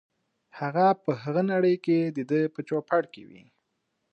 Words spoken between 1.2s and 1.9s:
هغه نړۍ